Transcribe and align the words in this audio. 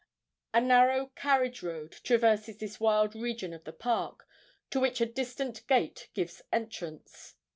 A 0.51 0.59
narrow 0.59 1.11
carriage 1.15 1.61
road 1.61 1.91
traverses 1.91 2.57
this 2.57 2.79
wild 2.79 3.13
region 3.13 3.53
of 3.53 3.65
the 3.65 3.71
park, 3.71 4.27
to 4.71 4.79
which 4.79 4.99
a 4.99 5.05
distant 5.05 5.61
gate 5.67 6.09
gives 6.15 6.41
entrance. 6.51 7.35